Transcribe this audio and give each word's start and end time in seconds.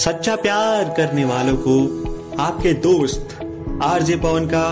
सच्चा 0.00 0.36
प्यार 0.36 0.84
करने 0.96 1.24
वालों 1.24 1.56
को 1.56 1.72
आपके 2.42 2.72
दोस्त 2.72 3.34
आरजे 3.82 4.16
पवन 4.16 4.46
का 4.46 4.62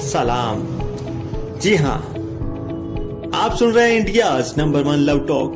सलाम। 0.00 0.62
जी 1.58 1.74
हाँ 1.76 1.98
आप 3.34 3.56
सुन 3.58 3.72
रहे 3.72 3.92
हैं 3.92 4.00
India 4.00 4.42
number 4.58 4.82
one 4.82 4.94
love 4.94 5.18
talk 5.26 5.54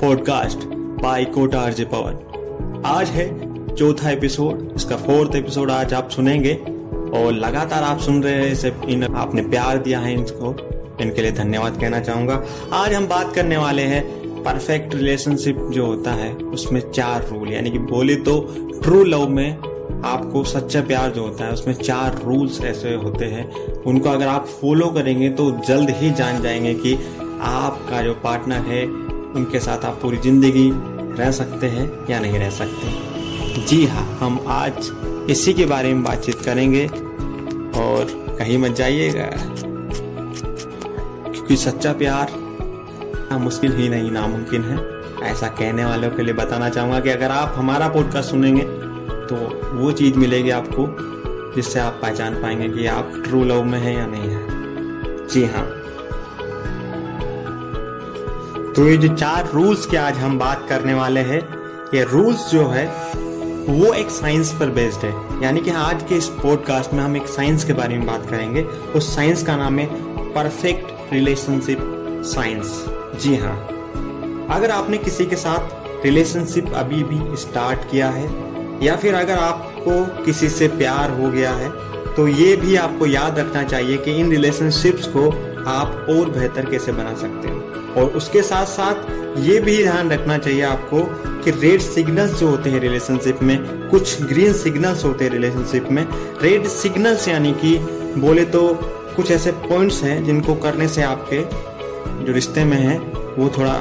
podcast 0.00 0.58
by 1.02 1.24
Kota 1.24 1.60
RJ 1.60 1.84
Pawan. 1.84 2.82
आज 2.86 3.08
है 3.08 3.26
चौथा 3.76 4.10
एपिसोड, 4.10 4.72
इसका 4.76 4.96
फोर्थ 4.96 5.34
एपिसोड 5.34 5.70
आज 5.70 5.94
आप 5.94 6.10
सुनेंगे 6.10 6.54
और 7.14 7.32
लगातार 7.32 7.82
आप 7.82 7.98
सुन 7.98 8.22
रहे 8.22 8.34
हैं 8.34 8.52
इसे, 8.52 8.72
इन, 8.88 9.04
आपने 9.04 9.42
प्यार 9.42 9.78
दिया 9.78 10.00
है 10.00 10.12
इनको। 10.12 10.56
इनके 11.00 11.22
लिए 11.22 11.32
धन्यवाद 11.32 11.80
कहना 11.80 12.00
चाहूँगा। 12.00 12.42
आज 12.72 12.94
हम 12.94 13.06
बात 13.08 13.34
करने 13.34 13.56
वाले 13.56 13.82
हैं 13.82 14.21
परफेक्ट 14.44 14.94
रिलेशनशिप 14.94 15.58
जो 15.72 15.86
होता 15.86 16.12
है, 16.12 16.32
उसमें 16.34 16.80
चार 16.90 17.26
रूल 17.28 17.48
यानी 17.48 17.70
कि 17.70 17.78
बोले 17.78 18.16
तो 18.16 18.40
ट्रू 18.82 19.02
लव 19.04 19.28
में 19.28 19.56
आपको 20.04 20.42
सच्चा 20.44 20.80
प्यार 20.80 21.10
जो 21.10 21.22
होता 21.22 21.44
है, 21.44 21.52
उसमें 21.52 21.74
चार 21.74 22.20
रूल्स 22.24 22.60
ऐसे 22.64 22.94
होते 22.94 23.24
हैं। 23.24 23.50
उनको 23.82 24.08
अगर 24.08 24.26
आप 24.26 24.46
फॉलो 24.60 24.88
करेंगे 24.90 25.28
तो 25.30 25.50
जल्द 25.68 25.90
ही 25.90 26.10
जान 26.10 26.42
जाएँगे 26.42 26.74
कि 26.74 26.94
आपका 27.40 28.02
जो 28.02 28.14
पार्टनर 28.14 28.66
है, 28.66 28.84
उनके 28.86 29.60
साथ 29.60 29.84
आप 29.84 29.98
पूरी 30.02 30.16
ज़िंदगी 30.16 30.70
रह 31.18 31.30
सकते 31.30 31.66
हैं 31.66 31.90
या 32.10 32.20
नहीं 32.20 32.38
रह 32.38 32.50
सकते। 32.50 33.64
जी 33.66 33.84
हाँ 33.86 34.04
हम 34.20 34.44
आज 34.48 34.90
इसी 35.30 35.52
के 35.54 35.64
बारे 35.66 35.92
में 35.94 36.02
बातचीत 36.02 36.40
करेंगे 36.40 36.86
और 36.86 38.06
कहीं 38.38 38.58
मत 38.58 38.70
जाइएगा, 38.70 39.30
क्योंकि 41.24 41.56
सच्चा 41.56 41.92
प्यार 41.92 42.32
मुश्किल 43.38 43.72
ही 43.72 43.88
नहीं, 43.88 44.10
नामुमकिन 44.10 44.62
है। 44.62 45.02
ऐसा 45.30 45.46
कहने 45.48 45.84
वालों 45.84 46.10
के 46.10 46.22
लिए 46.22 46.34
बताना 46.34 46.68
चाहूँगा 46.68 47.00
कि 47.00 47.10
अगर 47.10 47.30
आप 47.30 47.54
हमारा 47.56 47.88
पॉडकास्ट 47.88 48.30
सुनेंगे 48.30 48.62
तो 49.22 49.36
वो 49.74 49.92
चीज़ 49.92 50.16
मिलेगी 50.16 50.50
आपको, 50.50 50.86
जिससे 51.56 51.80
आप 51.80 51.98
पहचान 52.02 52.34
पाएँगे 52.34 52.68
कि 52.68 52.86
आप 52.86 53.12
ट्रू 53.24 53.44
लव 53.44 53.62
में 53.64 53.78
हैं 53.78 53.96
या 53.96 54.06
नहीं 54.06 54.28
है। 54.28 55.26
जी 55.28 55.44
हाँ। 55.44 55.64
तो 58.72 58.88
ये 58.88 58.96
जो 58.96 59.08
चार 59.08 59.50
रूल्स 59.54 59.86
के 59.86 59.96
आज 59.96 60.18
हम 60.18 60.38
बात 60.38 60.66
करने 60.68 60.94
वाले 60.94 61.20
हैं, 61.20 61.40
ये 61.94 62.04
रूल्स 62.04 62.50
जो 62.50 62.66
है, 62.66 62.86
वो 63.68 63.92
एक 63.92 64.10
साइंस 64.10 64.52
पर 64.52 64.70
बेस्ड 64.70 65.04
है। 65.04 65.42
यानी 65.42 65.60
कि 65.60 65.70
आज 65.70 66.02
के 66.02 66.14
इस 66.14 66.26
पॉडकास्ट 66.26 66.92
में 66.92 67.00
हम 67.00 67.16
एक 67.16 67.26
साइंस 67.26 67.64
के 67.64 67.72
बारे 67.72 67.98
में 67.98 68.06
बात 68.06 68.26
करेंगे। 68.30 68.62
उस 68.96 69.14
साइंस 69.16 69.42
का 69.42 69.56
नाम 69.56 69.78
है 69.78 69.86
परफेक्ट 70.32 71.12
रिलेशनशिप 71.12 71.78
साइंस 72.24 72.84
जी 73.14 73.36
हाँ। 73.36 73.56
अगर 74.50 74.70
आपने 74.70 74.98
किसी 74.98 75.24
के 75.26 75.36
साथ 75.36 76.04
रिलेशनशिप 76.04 76.72
अभी 76.74 77.02
भी 77.04 77.36
स्टार्ट 77.36 77.90
किया 77.90 78.08
है, 78.10 78.26
या 78.84 78.96
फिर 78.96 79.14
अगर 79.14 79.38
आपको 79.38 80.24
किसी 80.24 80.48
से 80.48 80.68
प्यार 80.68 81.10
हो 81.10 81.30
गया 81.30 81.52
है 81.52 81.70
तो 82.14 82.26
ये 82.28 82.54
भी 82.56 82.76
आपको 82.76 83.06
याद 83.06 83.38
रखना 83.38 83.62
चाहिए 83.62 83.96
कि 83.96 84.12
इन 84.12 84.30
रिलेशनशिप्स 84.30 85.06
को 85.06 85.28
आप 85.68 86.06
और 86.10 86.30
बेहतर 86.30 86.70
कैसे 86.70 86.92
बना 86.92 87.14
सकते 87.14 87.48
हो। 87.48 88.00
और 88.00 88.10
उसके 88.16 88.42
साथ 88.42 88.66
साथ 88.66 89.38
ये 89.38 89.58
भी 89.60 89.76
ध्यान 89.82 90.10
रखना 90.10 90.38
चाहिए 90.38 90.62
आपको 90.62 91.02
कि 91.44 91.50
रेड 91.50 91.80
सिग्नल्स 91.80 92.34
जो 92.40 92.48
होते 92.48 92.70
हैं 92.70 92.80
रिलेशनशिप 92.80 93.42
में, 93.42 93.88
कुछ 93.90 94.22
ग्रीन 94.22 94.52
सिग्नल्स 94.52 95.04
होते 95.04 95.24
हैं 95.24 95.32
रिलेशनशिप 95.32 95.88
में। 95.90 96.06
रेड 96.42 96.66
सिग्नल्स 96.66 97.28
यानी 97.28 97.52
कि 97.64 97.76
बोले 98.18 98.44
तो 98.46 98.68
कुछ 99.16 99.30
ऐसे 99.30 99.52
पॉइंट्स 99.52 100.02
हैं 100.02 100.22
जिनको 100.24 100.54
करने 100.54 100.88
से 100.88 101.02
आपके 101.02 101.40
जो 102.24 102.32
रिश्ते 102.32 102.64
में 102.64 102.76
है, 102.78 102.98
वो 102.98 103.48
थोड़ा 103.58 103.74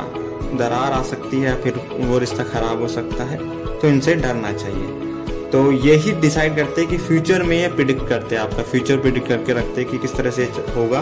दरार 0.55 0.91
आ 0.91 1.01
सकती 1.03 1.39
है, 1.39 1.55
फिर 1.61 1.81
वो 1.99 2.17
रिश्ता 2.19 2.43
खराब 2.45 2.81
हो 2.81 2.87
सकता 2.89 3.23
है 3.25 3.37
तो 3.79 3.87
इनसे 3.87 4.15
डरना 4.15 4.51
चाहिए। 4.53 5.49
तो 5.51 5.71
यही 5.71 6.11
डिसाइड 6.21 6.55
करते 6.55 6.81
हैं 6.81 6.89
कि 6.89 6.97
फ्यूचर 6.99 7.43
में 7.43 7.55
ये 7.57 7.67
प्रिडिक्ट 7.69 8.07
करते 8.09 8.35
हैं 8.35 8.41
आपका 8.41 8.63
फ्यूचर 8.63 8.97
प्रिडिक्ट 8.97 9.27
करके 9.27 9.53
रखते 9.53 9.81
हैं 9.81 9.89
कि 9.91 9.97
किस 9.97 10.15
तरह 10.15 10.31
से 10.31 10.43
होगा। 10.75 10.99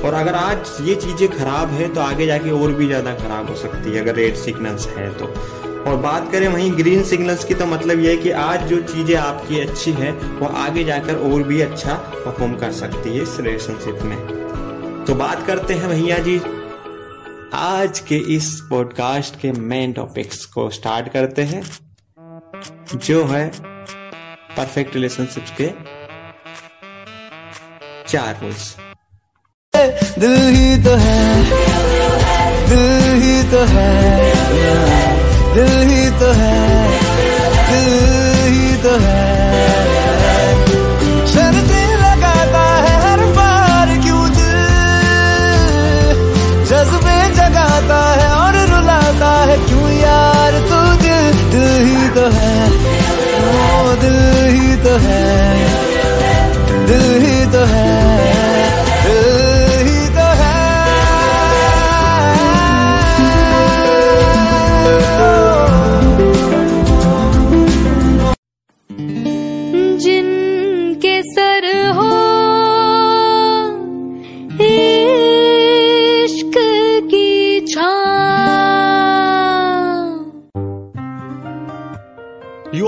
और 0.00 0.14
अगर 0.14 0.34
आज 0.34 0.76
ये 0.82 0.94
चीज़ें 0.96 1.28
खराब 1.30 1.70
है 1.70 1.88
तो 1.94 2.00
आगे 2.00 2.26
जाके 2.26 2.50
और 2.52 2.72
भी 2.72 2.86
ज़्यादा 2.86 3.14
खराब 3.14 3.48
हो 3.48 3.54
सकती 3.56 3.90
है, 3.90 4.00
अगर 4.00 4.14
रेड 4.14 4.34
सिग्नल्स 4.36 4.86
है 4.88 5.08
तो। 5.18 5.26
और 5.82 5.96
बात 5.98 6.30
करें 6.32 6.46
वहीं 6.48 6.72
ग्रीन 6.78 7.02
सिग्नल्स 7.04 7.44
की 7.44 7.54
तो 7.54 7.66
मतलब 7.66 8.00
ये 8.00 8.10
है 8.10 8.16
कि 8.16 8.30
आज 8.30 8.66
जो 8.68 8.80
चीज़ें 8.84 9.14
आपकी 9.16 9.60
अच्छी 9.60 9.92
है, 9.92 10.12
वो 10.12 10.46
आगे 10.58 10.84
जाकर 10.84 11.16
और 11.30 11.42
भी 11.42 11.60
अच्छा 11.60 11.94
परफॉर्म 12.16 12.54
कर 12.56 12.72
सकती 12.74 13.16
है 13.16 13.22
इस 13.22 13.36
रिलेशनशिप 13.40 14.02
में। 14.02 14.16
तो 15.06 15.14
बात 15.14 15.46
करते 15.46 15.74
हैं 15.74 15.88
भैया 15.88 16.18
जी। 16.18 16.36
आज 17.54 18.00
के 18.08 18.16
इस 18.34 18.48
पॉडकास्ट 18.70 19.38
के 19.40 19.52
मेन 19.52 19.92
टॉपिक्स 19.92 20.44
को 20.46 20.68
स्टार्ट 20.70 21.08
करते 21.12 21.42
हैं, 21.44 21.62
जो 22.96 23.24
है 23.24 23.50
परफेक्ट 24.56 24.94
रिलेशनशिप्स 24.94 25.52
के 25.60 25.70
चार 28.08 28.38
रूल्स 28.42 28.74
दिल 30.18 30.36
ही 30.48 30.82
तो 30.84 30.94
है, 30.96 31.18
दिल 32.68 32.86
ही 33.22 33.42
तो 33.50 33.64
है, 33.66 33.90
दिल 35.54 35.72
ही 35.88 36.10
तो 36.20 36.32
है, 36.32 36.56
दिल 37.70 37.88
ही 38.48 38.76
तो 38.82 38.98
है। 38.98 39.49
तो 54.90 54.96
है 54.96 56.86
दिल 56.86 57.04
ही 57.22 57.46
तो 57.52 57.64
है। 57.72 58.19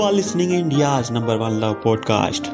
आर 0.03 0.13
लिसनिंग 0.13 0.51
इंडिया 0.53 0.87
आज 0.89 1.11
number 1.11 1.35
one 1.35 1.51
love 1.59 1.73
podcast 1.73 2.47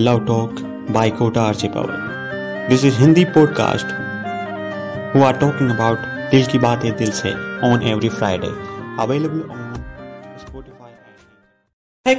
love 0.00 0.18
talk 0.26 0.60
by 0.90 1.10
Kota 1.10 1.42
RJ 1.42 1.68
Pawan 1.68 2.66
this 2.70 2.84
is 2.84 2.98
Hindi 2.98 3.24
podcast 3.34 3.86
we 5.16 5.24
are 5.24 5.36
talking 5.38 5.70
about 5.70 5.98
दिल 6.30 6.46
की 6.46 6.58
बातें 6.58 6.90
दिल 6.96 7.10
से 7.10 7.32
on 7.68 7.82
every 7.82 8.08
Friday 8.08 8.52
available 9.02 9.40
on 9.50 9.72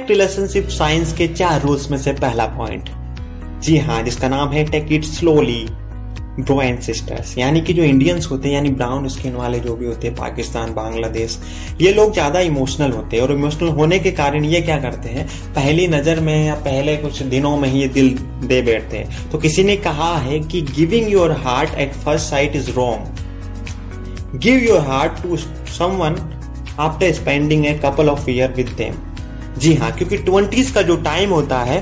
relationship 0.08 0.68
science 0.68 1.12
के 1.12 1.28
चार 1.28 1.60
रूल्स 1.60 1.90
में 1.90 1.98
से 1.98 2.12
पहला 2.12 2.46
पॉइंट 2.56 2.90
जी 3.60 3.76
हाँ 3.78 4.02
जिसका 4.02 4.28
नाम 4.28 4.52
है 4.52 4.64
take 4.64 4.92
it 4.92 5.04
slowly 5.04 5.66
bro 6.40 6.60
and 6.62 6.78
sisters 6.80 7.36
यानी 7.38 7.60
कि 7.60 7.72
जो 7.72 7.82
इंडियंस 7.82 8.26
होते 8.30 8.48
हैं, 8.48 8.54
यानी 8.54 8.70
ब्राउन 8.70 9.06
स्किन 9.08 9.34
वाले 9.34 9.60
जो 9.60 9.74
भी 9.76 9.86
होते 9.86 10.06
हैं, 10.06 10.16
पाकिस्तान, 10.16 10.72
बांग्लादेश, 10.74 11.38
ये 11.80 11.92
लोग 11.92 12.12
ज़्यादा 12.12 12.40
इमोशनल 12.40 12.92
होते 12.92 13.16
हैं 13.16 13.22
और 13.22 13.32
इमोशनल 13.32 13.68
होने 13.70 13.98
के 13.98 14.10
कारण 14.12 14.44
ये 14.44 14.60
क्या 14.60 14.78
करते 14.80 15.08
हैं, 15.08 15.26
पहली 15.54 15.86
नज़र 15.88 16.20
में 16.20 16.46
या 16.46 16.54
पहले 16.64 16.96
कुछ 16.96 17.22
दिनों 17.24 17.56
में 17.56 17.68
ही 17.68 17.80
ये 17.80 17.88
दिल 17.88 18.10
दे 18.44 18.60
बैठते 18.62 18.96
हैं। 18.96 19.30
तो 19.30 19.38
किसी 19.38 19.64
ने 19.64 19.76
कहा 19.78 20.16
है 20.18 20.40
कि 20.40 20.62
giving 20.76 21.12
your 21.12 21.32
heart 21.44 21.78
at 21.78 21.92
first 21.94 22.30
sight 22.30 22.56
is 22.56 22.70
wrong 22.70 24.38
give 24.38 24.64
your 24.64 24.80
heart 24.80 25.22
to 25.22 25.36
someone 25.36 26.16
after 26.80 27.12
spending 27.12 27.66
a 27.66 27.80
couple 27.84 28.08
of 28.08 28.30
year 28.30 28.52
with 28.52 28.74
them 28.78 28.94
जी 29.58 29.74
हाँ 29.74 29.90
क्योंकि 29.92 30.16
ट्वेंटीज 30.18 30.70
का 30.70 30.82
जो 30.82 30.96
टाइम 31.02 31.30
होता 31.30 31.58
है 31.62 31.78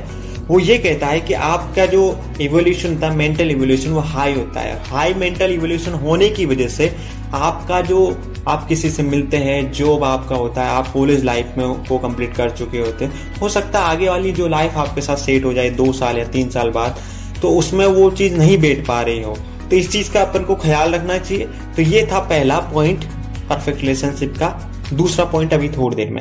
वो 0.48 0.58
ये 0.60 0.76
कहता 0.78 1.06
है 1.06 1.20
कि 1.20 1.34
आपका 1.34 1.86
जो 1.86 2.02
इवोल्यूशन 2.40 2.96
था 3.02 3.10
मेंटल 3.10 3.50
इवोल्यूशन 3.50 3.90
वो 3.90 4.00
हाई 4.00 4.34
होता 4.34 4.60
है। 4.60 4.80
हाई 4.86 5.14
मेंटल 5.14 5.52
इवोल्यूशन 5.52 5.92
होने 5.98 6.28
की 6.30 6.46
वजह 6.46 6.68
से 6.68 6.94
आपका 7.34 7.80
जो 7.80 8.06
आप 8.48 8.66
किसी 8.68 8.90
से 8.90 9.02
मिलते 9.02 9.36
हैं 9.36 9.70
जॉब 9.72 10.04
आपका 10.04 10.36
होता 10.36 10.64
है, 10.64 10.70
आप 10.70 10.88
कॉलेज 10.92 11.24
लाइफ 11.24 11.54
में 11.58 11.64
वो 11.64 11.98
कंप्लीट 11.98 12.34
कर 12.34 12.50
चुके 12.50 12.78
होते 12.78 13.04
हैं, 13.04 13.40
हो 13.40 13.48
सकता 13.48 13.78
है 13.78 13.84
आगे 13.86 14.08
वाली 14.08 14.32
जो 14.32 14.48
लाइफ 14.48 14.76
आपके 14.76 15.00
साथ 15.00 15.16
सेट 15.16 15.44
हो 15.44 15.52
जाए 15.52 15.70
दो 15.70 15.92
साल 15.92 16.18
या 16.18 16.24
तीन 16.26 16.50
साल 16.50 16.70
बाद 16.70 16.98
तो 17.42 17.50
उसमें 17.50 17.86
वो 17.86 18.10
चीज़ 18.10 18.36
नहीं 18.36 18.58
बैठ 18.58 18.86
पा 18.86 19.00
रही 19.02 19.22
हो। 19.22 19.36
तो 19.70 19.76
इस 19.76 19.90
चीज़ 19.92 20.12
का 20.12 20.20
अपन 20.22 20.44
को 20.44 20.54
ख्याल 20.56 20.94
रखना 20.94 21.18
चाहिए। 21.18 21.46
तो 21.76 21.82
ये 21.82 22.06
था 22.12 22.18
पहला 22.20 22.58
पॉइंट 22.72 23.04
परफेक्ट 23.48 23.80
रिलेशनशिप 23.80 24.34
का। 24.38 24.48
दूसरा 24.92 25.24
पॉइंट 25.24 25.54
अभी 25.54 25.68
थोड़ी 25.68 25.96
देर 25.96 26.10
में। 26.10 26.20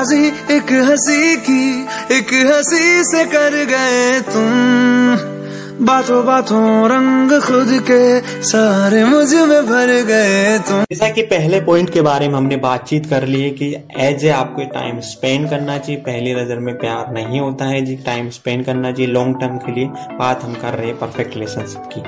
सौदेबाजी 0.00 0.54
एक 0.54 0.70
हँसी 0.88 1.36
की, 1.36 1.82
एक 2.14 2.32
हँसी 2.50 3.04
से 3.04 3.24
कर 3.24 3.54
गए 3.64 4.20
तुम। 4.20 5.86
बातों 5.86 6.24
बातों 6.26 6.88
रंग 6.90 7.32
खुद 7.40 7.68
के 7.90 8.20
सारे 8.42 9.04
मुझमें 9.04 9.66
भर 9.66 9.92
गए 10.04 10.58
तुम। 10.58 10.82
जैसा 10.82 11.08
कि 11.08 11.22
पहले 11.22 11.60
पॉइंट 11.60 11.90
के 11.90 12.00
बारे 12.00 12.28
में 12.28 12.34
हमने 12.34 12.56
बातचीत 12.56 13.06
कर 13.06 13.26
ली 13.26 13.42
है 13.42 13.50
कि 13.50 13.74
एज 13.98 14.24
ए 14.24 14.28
आपको 14.28 14.64
टाइम 14.64 15.00
स्पेंड 15.00 15.48
करना 15.50 15.78
चाहिए। 15.78 16.00
पहली 16.00 16.34
नज़र 16.34 16.58
में 16.58 16.74
प्यार 16.78 17.12
नहीं 17.12 17.40
होता 17.40 17.64
है 17.64 17.80
जी 17.80 17.96
टाइम 17.96 18.30
स्पेंड 18.30 18.64
करना 18.64 18.92
चाहिए 18.92 19.12
लॉन्ग 19.12 19.40
टर्म 19.40 19.56
के 19.56 19.72
लिए। 19.72 19.86
बात 20.18 20.44
हम 20.44 20.54
कर 20.54 20.74
रहे 20.74 20.86
हैं 20.86 20.98
परफेक्ट 20.98 21.34
रिलेशनशिप 21.34 21.90
की। 21.92 22.00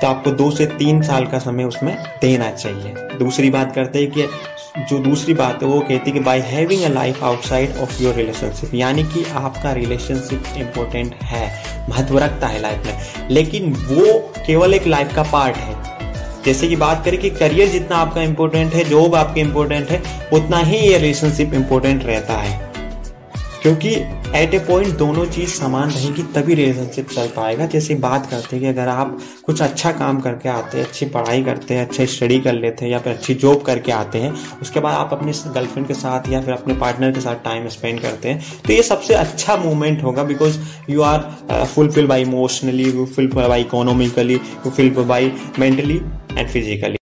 तो 0.00 0.06
आपको 0.06 0.30
दो 0.30 0.50
से 0.50 0.66
तीन 0.66 1.02
साल 1.02 1.26
का 1.26 1.38
समय 1.38 1.64
उसमें 1.64 1.96
देना 2.20 2.50
चाहिए। 2.50 3.18
दूसरी 3.18 3.50
बात 3.50 3.74
करते 3.74 3.98
हैं 3.98 4.10
कि 4.10 4.26
जो 4.78 4.98
दूसरी 4.98 5.34
बात 5.34 5.62
है, 5.62 5.68
वो 5.68 5.80
कहती 5.80 6.10
है 6.10 6.10
कि 6.10 6.20
by 6.20 6.40
having 6.40 6.82
a 6.82 6.88
life 6.88 7.24
outside 7.24 7.76
of 7.76 8.02
your 8.02 8.14
relationship 8.14 8.74
यानी 8.74 9.04
कि 9.04 9.24
आपका 9.34 9.72
रिलेशनशिप 9.72 10.44
इम्पोर्टेंट 10.56 11.14
है, 11.14 11.64
महत्व 11.90 12.18
रखता 12.18 12.46
है 12.46 12.60
लाइफ 12.60 12.86
में। 12.86 12.98
लेकिन 13.30 13.72
वो 13.72 14.32
केवल 14.46 14.74
एक 14.74 14.86
लाइफ 14.86 15.14
का 15.14 15.22
पार्ट 15.22 15.56
है। 15.56 15.82
जैसे 16.44 16.68
कि 16.68 16.76
बात 16.76 17.04
करें 17.04 17.20
कि 17.20 17.30
करियर 17.30 17.68
जितना 17.68 17.96
आपका 17.96 18.22
इंपॉर्टेंट 18.22 18.74
है 18.74 18.84
जॉब 18.84 19.14
आपके 19.14 19.40
इंपॉर्टेंट 19.40 19.90
है, 19.90 20.02
उतना 20.32 20.58
ही 20.58 20.76
ये 20.76 20.98
रिलेशनशिप 20.98 21.54
इंपॉर्टेंट 21.54 22.06
रहता 22.06 22.34
है। 22.34 22.72
क्योंकि 23.62 23.96
एट 24.36 24.52
ए 24.54 24.58
पॉइंट 24.58 24.96
दोनों 24.98 25.24
चीज़ 25.26 25.50
समान 25.50 25.90
रहेगी, 25.90 26.22
तभी 26.34 26.54
रिलेशनशिप 26.54 27.08
चल 27.08 27.28
पाएगा। 27.36 27.66
जैसे 27.66 27.94
बात 28.02 28.26
करते 28.30 28.56
हैं 28.56 28.60
कि 28.60 28.66
अगर 28.68 28.88
आप 28.88 29.16
कुछ 29.46 29.62
अच्छा 29.62 29.90
काम 29.92 30.20
करके 30.20 30.48
आते 30.48 30.78
हैं, 30.78 30.84
अच्छी 30.86 31.06
पढ़ाई 31.06 31.42
करते 31.44 31.74
हैं, 31.74 31.86
अच्छे 31.86 32.06
स्टडी 32.06 32.38
कर 32.40 32.52
लेते 32.54 32.84
हैं 32.84 32.92
या 32.92 32.98
फिर 32.98 33.12
अच्छी 33.12 33.34
जॉब 33.36 33.62
करके 33.62 33.92
आते 33.92 34.18
हैं, 34.18 34.32
उसके 34.62 34.80
बाद 34.80 34.94
आप 34.94 35.12
अपने 35.12 35.32
गर्लफ्रेंड 35.54 35.86
के 35.88 35.94
साथ 35.94 36.28
या 36.32 36.40
फिर 36.42 36.54
अपने 36.54 36.74
पार्टनर 36.74 37.12
के 37.12 37.20
साथ 37.20 37.44
टाइम 37.44 37.68
स्पेंड 37.68 38.00
करते 38.00 38.28
हैं 38.28 38.62
तो 38.66 38.72
ये 38.72 38.82
सबसे 38.82 39.14
अच्छा 39.14 39.56
मूवमेंट 39.56 40.02
होगा 40.02 40.22
because 40.22 40.58
you 40.90 41.02
are 41.02 41.66
fulfil 41.74 42.06
by 42.06 42.22
emotionally 42.22 42.90
you 42.90 43.06
fulfil 43.06 43.48
by 43.48 43.60
economically 43.60 44.34
you 44.34 44.70
fulfil 44.70 45.04
by 45.04 45.32
mentally 45.58 46.00
and 46.30 46.48
physically 46.48 46.99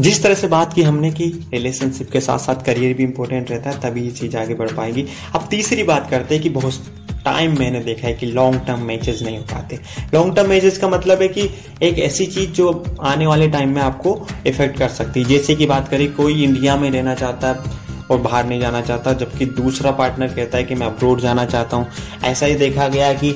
जिस 0.00 0.22
तरह 0.22 0.34
से 0.34 0.46
बात 0.46 0.72
की 0.72 0.82
हमने 0.82 1.10
कि 1.10 1.26
रिलेशनशिप 1.52 2.10
के 2.10 2.20
साथ 2.20 2.38
साथ 2.38 2.64
करियर 2.64 2.94
भी 2.96 3.02
इंपॉर्टेंट 3.02 3.50
रहता 3.50 3.70
है 3.70 3.80
तभी 3.80 4.02
ये 4.02 4.10
चीज़ 4.10 4.36
आगे 4.36 4.54
बढ़ 4.54 4.72
पाएगी। 4.72 5.04
अब 5.34 5.46
तीसरी 5.50 5.82
बात 5.82 6.10
करते 6.10 6.34
हैं 6.34 6.42
कि 6.42 6.48
बहुत 6.50 6.86
टाइम 7.24 7.58
मैंने 7.58 7.80
देखा 7.80 8.06
है 8.08 8.12
कि 8.14 8.26
लॉन्ग 8.26 8.60
टर्म 8.66 8.82
मैचेस 8.82 9.22
नहीं 9.22 9.38
हो 9.38 9.44
पाते। 9.44 9.78
लॉन्ग 10.14 10.34
टर्म 10.36 10.48
मैचेस 10.48 10.78
का 10.78 10.88
मतलब 10.88 11.22
है 11.22 11.28
कि 11.28 11.48
एक 11.82 11.98
ऐसी 11.98 12.26
चीज़ 12.26 12.50
जो 12.50 12.84
आने 13.02 13.26
वाले 13.26 13.48
टाइम 13.48 13.74
में 13.74 13.80
आपको 13.82 14.16
इफ़ेक्ट 14.46 14.78
कर 14.78 14.88
सकती 14.88 15.22
है। 15.22 15.28
जैसे 15.28 15.54
कि 15.54 15.66
बात 15.66 15.88
करें 15.88 16.12
कोई 16.12 16.42
इंडिया 16.44 16.76
में 16.76 16.90
रहना 16.90 17.14
चाहता 17.14 17.48
है 17.48 17.76
और 18.10 18.18
बाहर 18.18 18.46
नहीं 18.46 18.60
जाना 18.60 18.80
चाहता 18.80 19.12
जबकि 19.12 19.46
दूसरा 19.46 19.90
पार्टनर 19.92 20.28
कहता 20.28 20.58
है 20.58 20.64
कि 20.64 20.74
मैं 20.74 20.86
अब्रोड 20.86 21.20
जाना 21.20 21.44
चाहता 21.44 21.76
हूँ। 21.76 21.86
ऐसा 22.24 22.46
ही 22.46 22.54
देखा 22.54 22.88
गया 22.88 23.12
कि 23.14 23.34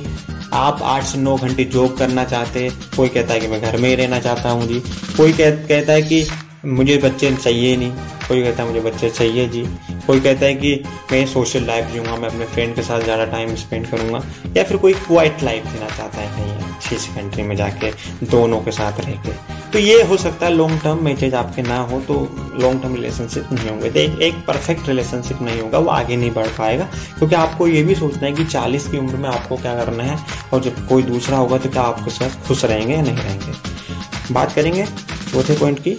आप 0.52 0.80
आठ 0.82 1.04
से 1.04 1.18
नौ 1.18 1.36
घंटे 1.36 1.64
जॉब 1.64 1.96
करना 1.96 2.24
चाहते 2.24 2.62
हैं 2.62 2.70
कोई 2.96 3.08
कहता 3.08 3.34
है 3.34 3.40
कि 3.40 3.46
मैं 3.46 3.60
घर 3.62 3.76
में 3.76 3.88
ही 3.88 3.94
रहना 3.94 4.18
चाहता 4.20 4.50
हूँ 4.50 4.66
जी। 4.68 4.80
कोई 5.16 5.32
कह, 5.32 5.50
कहता 5.50 5.92
है 5.92 6.02
कि 6.02 6.24
मुझे 6.64 6.96
बच्चे 6.98 7.30
चाहिए 7.34 7.76
नहीं। 7.76 7.92
कोई 8.28 8.42
कहता 8.42 8.62
है 8.62 8.68
मुझे 8.68 8.80
बच्चे 8.80 9.08
चाहिए 9.10 9.46
जी। 9.48 9.62
कोई 10.06 10.20
कहता 10.20 10.46
है 10.46 10.54
कि 10.54 10.74
मैं 11.12 11.24
सोशल 11.26 11.64
लाइफ 11.66 11.90
जीऊँगा, 11.92 12.16
मैं 12.16 12.28
अपने 12.28 12.46
फ्रेंड 12.46 12.74
के 12.74 12.82
साथ 12.82 13.00
ज़्यादा 13.00 13.24
टाइम 13.26 13.54
स्पेंड 13.56 13.86
करूँगा। 13.86 14.22
या 14.56 14.62
फिर 14.64 14.76
कोई 14.76 14.92
क्वाइट 14.96 15.42
लाइफ 15.42 15.64
जीना 15.64 15.88
चाहता 15.88 16.20
है 16.20 16.28
कहीं 16.28 16.72
अच्छी 16.72 16.96
सी 16.96 17.14
कंट्री 17.14 17.42
में 17.42 17.54
जाके, 17.56 17.90
दोनों 18.26 18.60
के 18.60 18.70
साथ 18.72 19.00
रह 19.00 19.16
के 19.22 19.32
तो 19.72 19.78
ये 19.78 20.02
हो 20.02 20.16
सकता 20.16 20.46
है 20.46 20.52
लॉन्ग 20.52 20.80
टर्म 20.82 21.02
मैचेज 21.04 21.34
आपके 21.34 21.62
ना 21.62 21.78
हो 21.80 22.00
तो 22.00 22.14
लॉन्ग 22.60 22.82
टर्म 22.82 22.94
रिलेशनशिप 22.94 23.52
नहीं 23.52 23.68
होंगे। 23.68 23.90
तो 23.90 24.00
एक 24.22 24.34
परफेक्ट 24.46 24.88
रिलेशनशिप 24.88 25.40
नहीं 25.42 25.60
होगा, 25.60 25.78
वो 25.78 25.90
आगे 25.90 26.16
नहीं 26.16 26.30
बढ़ 26.30 26.48
पाएगा। 26.58 26.84
क्योंकि 27.18 27.34
आपको 27.34 27.68
ये 27.68 27.82
भी 27.82 27.94
सोचना 27.94 28.26
है 28.26 28.32
कि 28.32 28.44
चालीस 28.44 28.88
की 28.88 28.98
उम्र 28.98 29.16
में 29.16 29.28
आपको 29.28 29.56
क्या 29.56 29.74
करना 29.76 30.04
है, 30.04 30.18
और 30.52 30.62
जब 30.62 30.86
कोई 30.88 31.02
दूसरा 31.02 31.36
होगा 31.36 31.58
तो 31.58 31.70
क्या 31.70 31.82
आपके 31.82 32.10
साथ 32.10 32.46
खुश 32.46 32.64
रहेंगे 32.64 32.94
या 32.94 33.02
नहीं 33.02 33.16
रहेंगे? 33.16 34.32
बात 34.32 34.52
करेंगे 34.52 34.84
चौथे 35.32 35.58
पॉइंट 35.58 35.78
की। 35.78 35.98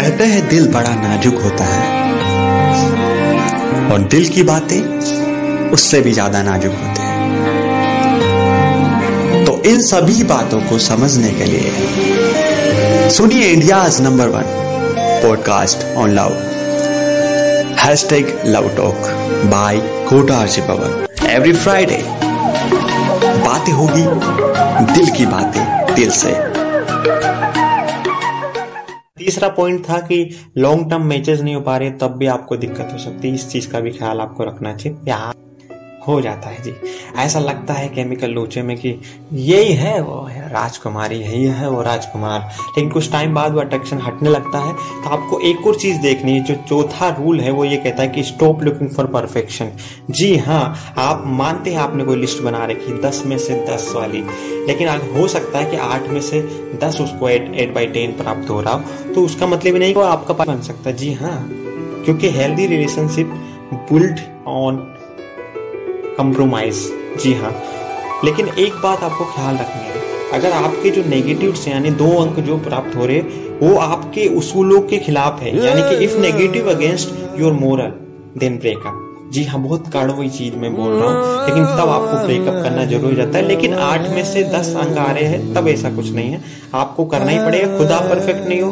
कहते 0.00 0.24
हैं, 0.24 0.48
दिल 0.48 0.66
बड़ा 0.68 0.94
नाजुक 0.94 1.40
होता 1.42 1.64
है। 1.64 1.80
और 3.92 4.02
दिल 4.10 4.28
की 4.28 4.42
बातें 4.42 5.70
उससे 5.70 6.00
भी 6.00 6.12
ज़्यादा 6.12 6.42
नाजुक 6.42 6.72
होते 6.74 7.02
हैं। 7.02 7.18
तो 9.44 9.52
इन 9.62 9.80
सभी 9.80 10.22
बातों 10.24 10.60
को 10.60 10.78
समझने 10.78 11.30
के 11.30 11.44
लिए 11.44 13.10
सुनिए 13.10 13.48
India 13.48 13.80
number 14.00 14.28
one 14.28 14.44
podcast 15.22 15.78
on 15.96 16.08
love. 16.10 16.32
Hashtag 17.78 18.26
love 18.46 18.68
talk 18.76 18.98
by 19.46 19.76
Kota 20.08 20.36
RJ 20.36 20.60
Pawan 20.60 20.90
every 21.30 21.52
Friday 21.52 22.00
बातें 23.44 23.72
होगी, 23.72 24.04
दिल 24.94 25.06
की 25.10 25.26
बातें 25.26 25.94
दिल 25.94 26.10
से। 26.10 26.32
तीसरा 29.30 29.48
पॉइंट 29.48 29.88
था 29.90 29.98
कि 29.98 30.30
लॉन्ग 30.58 30.90
टर्म 30.90 31.02
मैचेस 31.02 31.40
नहीं 31.40 31.54
हो 31.54 31.60
पा 31.60 31.76
रहे, 31.76 31.90
तब 31.90 32.16
भी 32.16 32.26
आपको 32.26 32.56
दिक्कत 32.56 32.88
हो 32.92 32.98
सकती 32.98 33.28
है। 33.28 33.34
इस 33.34 33.50
चीज़ 33.50 33.70
का 33.70 33.80
भी 33.80 33.90
ख्याल 33.90 34.20
आपको 34.20 34.44
रखना 34.44 34.76
चाहिए। 34.76 34.98
हो 36.10 36.20
जाता 36.20 36.48
है 36.48 36.62
जी। 36.62 36.74
ऐसा 37.16 37.38
लगता 37.38 37.74
है 37.74 37.88
केमिकल 37.88 38.30
लोचे 38.30 38.62
में 38.62 38.76
कि 38.76 39.00
यही 39.32 39.72
है, 39.72 40.00
वो 40.02 40.22
है 40.22 40.48
राजकुमारी, 40.48 41.16
यही 41.16 41.44
है 41.44 41.70
वो 41.70 41.82
राजकुमार। 41.82 42.40
लेकिन 42.40 42.90
कुछ 42.90 43.12
टाइम 43.12 43.34
बाद 43.34 43.52
वो 43.52 43.60
अट्रैक्शन 43.60 43.98
हटने 43.98 44.30
लगता 44.30 44.58
है। 44.58 44.72
तो 44.72 45.10
आपको 45.10 45.40
एक 45.40 45.66
और 45.66 45.74
चीज़ 45.74 45.98
देखनी 45.98 46.32
है, 46.32 46.40
जो 46.40 46.54
चौथा 46.54 47.08
रूल 47.08 47.40
है, 47.40 47.50
वो 47.50 47.64
ये 47.64 47.76
कहता 47.76 48.02
है 48.02 48.08
कि 48.08 48.22
स्टॉप 48.22 48.62
लुकिंग 48.62 48.90
फॉर 48.90 49.06
परफेक्शन 49.06 49.70
जी 50.10 50.36
हाँ 50.36 50.94
आप 50.98 51.24
मानते 51.26 51.70
हैं 51.70 51.78
आपने 51.78 52.04
कोई 52.04 52.16
लिस्ट 52.16 52.42
बना 52.42 52.64
रखी 52.64 53.00
दस 53.00 53.22
में 53.26 53.38
से 53.38 53.66
दस 53.70 53.92
वाली। 53.96 54.24
लेकिन 54.60 54.88
हो 54.88 55.28
सकता 55.28 55.58
है 55.58 55.70
कि 55.70 55.76
आठ 55.76 56.08
में 56.08 56.20
से 56.20 56.40
दस 56.82 57.00
उसको 57.00 57.28
एट 57.28 57.54
एट 57.54 57.74
बाई 57.74 57.86
टेन 57.86 58.12
प्राप्त 58.12 58.50
हो 58.50 58.60
रहा 58.60 58.74
हो 58.74 59.14
तो 59.14 59.20
उसका 59.20 59.46
मतलब 59.46 59.76
नहीं 59.76 59.94
कि 59.94 60.00
आपका 60.00 60.34
बन 60.34 60.60
सकता 60.60 60.90
जी 60.90 61.12
हाँ 61.12 61.48
क्योंकि 62.04 62.30
healthy 62.30 62.66
relationship 62.66 63.26
build 63.92 64.20
on 64.46 64.76
compromise 66.20 66.92
जी 67.22 67.34
हाँ। 67.34 67.62
लेकिन 68.24 68.48
एक 68.48 68.72
बात 68.72 69.02
आपको 69.02 69.24
ख्याल 69.24 69.54
रखनी 69.54 69.82
है। 69.82 70.00
अगर 70.32 70.52
आपके 70.52 70.90
जो 70.90 71.04
नेगेटिव 71.04 71.54
यानी 71.68 71.90
दो 71.90 72.10
अंक 72.22 72.40
जो 72.40 72.58
प्राप्त 72.58 72.96
हो 72.96 73.06
रहे, 73.06 73.20
वो 73.62 73.78
आपके 73.78 74.26
उसूलों 74.26 74.80
के 74.80 74.98
खिलाफ 74.98 75.40
है। 75.40 75.66
यानी 75.66 75.82
कि 75.82 76.04
if 76.04 76.18
negative 76.18 76.70
against 76.70 77.40
your 77.40 77.52
moral 77.52 77.92
then 78.40 78.58
breakup 78.58 79.06
जी 79.32 79.44
हाँ 79.44 79.60
बहुत 79.60 79.88
कड़वी 79.88 80.30
चीज़ 80.30 80.54
में 80.54 80.76
बोल 80.76 80.92
रहा 80.92 81.10
हूँ। 81.10 81.48
लेकिन 81.48 81.64
तब 81.64 81.88
आपको 81.88 82.26
ब्रेकअप 82.26 82.62
करना 82.62 82.84
ज़रूरी 82.84 83.14
रहता 83.14 83.38
है। 83.38 83.46
लेकिन 83.46 83.74
आठ 83.74 84.00
में 84.00 84.24
से 84.24 84.42
दस 84.44 84.76
अंक 84.76 84.98
आ 84.98 85.12
रहे 85.12 85.24
हैं, 85.24 85.54
तब 85.54 85.68
ऐसा 85.68 85.90
कुछ 85.90 86.12
नहीं 86.12 86.30
है। 86.30 86.40
आपको 86.74 87.04
करना 87.04 87.30
ही 87.30 87.38
पड़ेगा। 87.38 87.78
खुदा 87.78 87.98
परफेक्ट 87.98 88.48
नहीं 88.48 88.60
हो। 88.60 88.70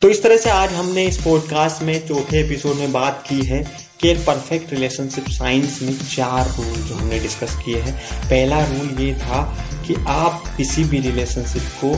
तो 0.00 0.08
इस 0.08 0.22
तरह 0.22 0.36
से 0.36 0.50
आज 0.50 0.72
हमने 0.72 1.04
इस 1.04 1.16
पॉडकास्ट 1.16 1.82
में 1.82 2.08
चौथे 2.08 2.40
एपिसोड 2.40 2.76
में 2.76 2.92
बात 2.92 3.24
की 3.28 3.42
है। 3.42 3.89
कि 4.00 4.08
एक 4.08 4.18
परफेक्ट 4.26 4.72
रिलेशनशिप 4.72 5.24
साइंस 5.28 5.78
में 5.82 5.92
चार 6.06 6.48
रूल 6.48 6.76
जो 6.78 6.94
हमने 6.94 7.18
डिस्कस 7.20 7.56
किए 7.64 7.80
हैं। 7.80 7.94
पहला 8.22 8.60
रूल 8.64 9.00
ये 9.00 9.12
था 9.14 9.42
कि 9.86 9.94
आप 10.08 10.42
किसी 10.56 10.84
भी 10.84 11.00
रिलेशनशिप 11.00 11.62
को 11.80 11.94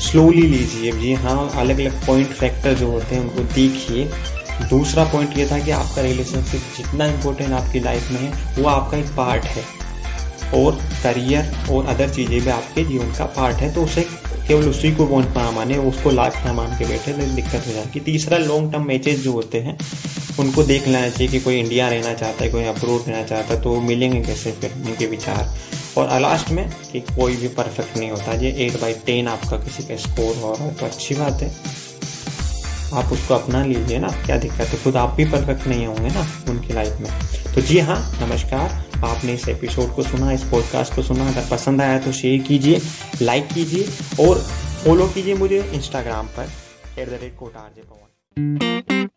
स्लोली 0.00 0.42
लीजिए। 0.42 0.92
जी 0.92 1.14
हाँ 1.14 1.50
अलग 1.60 1.80
अलग 1.80 2.06
पॉइंट 2.06 2.28
फैक्टर 2.28 2.74
जो 2.74 2.90
होते 2.90 3.14
हैं 3.14 3.22
उनको 3.22 3.42
देखिए। 3.54 4.04
दूसरा 4.70 5.04
पॉइंट 5.04 5.36
ये 5.38 5.46
था 5.46 5.58
कि 5.58 5.70
आपका 5.70 6.02
रिलेशनशिप 6.02 6.60
जितना 6.76 7.06
इम्पोर्टेंट 7.06 7.52
आपकी 7.52 7.80
लाइफ 7.80 8.10
में 8.10 8.20
है, 8.20 8.32
वो 8.58 8.68
आपका 8.68 8.96
एक 8.96 9.16
पार्ट 9.16 9.44
है। 9.44 9.64
और 10.54 10.78
करियर 11.02 11.52
और 11.70 11.86
अदर 11.86 12.08
चीज़ें 12.10 12.40
भी 12.40 12.50
आपके 12.50 12.84
जीवन 12.84 13.12
का 13.18 13.24
पार्ट 13.36 13.56
है 13.56 13.72
तो 13.74 13.82
उसे 13.84 14.02
केवल 14.48 14.68
उसी 14.68 14.90
को 14.94 15.06
पॉइंट 15.06 15.36
ना 15.36 15.50
माने, 15.50 15.76
उसको 15.78 16.10
लाइफ 16.10 16.44
ना 16.46 16.52
मान 16.52 16.78
के 16.78 16.84
बैठे 16.84 17.12
तो 17.12 17.34
दिक्कत 17.34 17.66
हो 17.66 17.72
जाती 17.72 18.00
तीसरा 18.00 18.38
लॉन्ग 18.38 18.72
टर्म 18.72 18.86
मैचेज 18.86 19.22
जो 19.24 19.32
होते 19.32 19.60
हैं 19.60 19.78
उनको 20.40 20.62
देख 20.64 20.86
लेना 20.86 21.08
चाहिए 21.08 21.28
कि 21.28 21.40
कोई 21.40 21.58
इंडिया 21.58 21.88
रहना 21.88 22.14
चाहता 22.14 22.44
है, 22.44 22.50
कोई 22.50 22.64
अप्रूव 22.66 23.04
रहना 23.08 23.22
चाहता 23.24 23.54
है 23.54 23.62
तो 23.62 23.80
मिलेंगे 23.80 24.20
कैसे 24.22 24.52
फिर 24.52 24.72
उनके 24.86 25.06
विचार? 25.06 25.54
और 25.98 26.18
लास्ट 26.20 26.50
में 26.50 26.68
कि 26.92 27.00
कोई 27.00 27.36
भी 27.36 27.48
परफेक्ट 27.50 27.96
नहीं 27.96 28.10
होता। 28.10 28.32
ये 28.42 28.50
एट 28.66 28.80
बाई 28.80 28.92
टेन 29.06 29.28
आपका 29.28 29.56
किसी 29.58 29.82
का 29.82 29.96
स्कोर 29.98 30.36
हो 30.36 30.52
रहा 30.54 30.64
है 30.64 30.74
तो 30.74 30.86
अच्छी 30.86 31.14
बात 31.14 31.42
है। 31.42 31.48
आप 32.92 33.12
उसको 33.12 33.34
अपना 33.34 33.64
लीजिए 33.64 33.98
ना, 33.98 34.08
क्या 34.26 34.36
दिक्कत 34.38 34.60
है? 34.60 34.82
खुद 34.84 34.96
आप 34.96 35.14
भी 35.16 35.24
परफेक्ट 35.30 35.66
नहीं 35.66 35.86
होंगे 35.86 36.08
ना 36.08 36.26
उनकी 36.48 36.72
लाइफ 36.74 37.00
में। 37.00 37.54
तो 37.54 37.60
जी 37.60 37.78
हाँ 37.80 37.98
नमस्कार। 38.20 38.84
आपने 39.00 39.34
इस 39.34 39.48
एपिसोड 39.48 39.94
को 39.96 40.02
सुना, 40.02 40.32
इस 40.32 40.42
पॉडकास्ट 40.50 40.94
को 40.94 41.02
सुना। 41.02 41.28
अगर 41.28 41.46
पसंद 41.50 41.82
आया 41.82 41.98
तो 41.98 42.12
शेयर 42.12 42.42
कीजिए 42.42 42.80
लाइक 43.22 43.48
कीजिए 43.48 44.26
और 44.26 44.42
फॉलो 44.84 45.06
कीजिए 45.06 45.34
मुझे 45.34 45.62
इंस्टाग्राम 45.74 46.26
पर 46.36 46.50
at 46.98 47.08
the 47.08 47.18
rate 47.22 47.36
Kota R 47.38 47.70
J 47.76 47.82
Pawan. 47.82 49.08